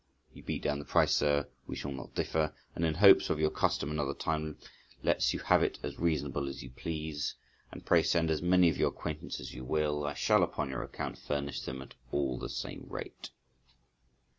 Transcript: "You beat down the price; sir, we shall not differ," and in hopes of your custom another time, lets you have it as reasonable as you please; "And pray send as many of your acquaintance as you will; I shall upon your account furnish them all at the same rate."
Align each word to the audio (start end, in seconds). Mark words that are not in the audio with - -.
"You 0.33 0.41
beat 0.41 0.63
down 0.63 0.79
the 0.79 0.85
price; 0.85 1.15
sir, 1.15 1.47
we 1.67 1.75
shall 1.75 1.91
not 1.91 2.15
differ," 2.15 2.55
and 2.75 2.83
in 2.83 2.95
hopes 2.95 3.29
of 3.29 3.39
your 3.39 3.51
custom 3.51 3.91
another 3.91 4.15
time, 4.15 4.57
lets 5.03 5.31
you 5.31 5.37
have 5.41 5.61
it 5.61 5.77
as 5.83 5.99
reasonable 5.99 6.49
as 6.49 6.63
you 6.63 6.71
please; 6.71 7.35
"And 7.71 7.85
pray 7.85 8.01
send 8.01 8.31
as 8.31 8.41
many 8.41 8.67
of 8.71 8.77
your 8.77 8.89
acquaintance 8.89 9.39
as 9.39 9.53
you 9.53 9.63
will; 9.63 10.03
I 10.03 10.15
shall 10.15 10.41
upon 10.41 10.71
your 10.71 10.81
account 10.81 11.19
furnish 11.19 11.61
them 11.61 11.87
all 12.09 12.37
at 12.37 12.41
the 12.41 12.49
same 12.49 12.87
rate." 12.89 13.29